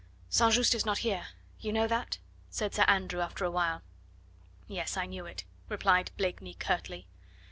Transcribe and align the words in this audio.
"St. 0.31 0.51
Just 0.51 0.73
is 0.73 0.83
not 0.83 0.97
here 1.05 1.27
you 1.59 1.71
know 1.71 1.85
that?" 1.85 2.17
said 2.49 2.73
Sir 2.73 2.81
Andrew 2.87 3.21
after 3.21 3.45
a 3.45 3.51
while. 3.51 3.83
"Yes, 4.67 4.97
I 4.97 5.05
knew 5.05 5.27
it," 5.27 5.43
replied 5.69 6.09
Blakeney 6.17 6.55
curtly. 6.55 7.05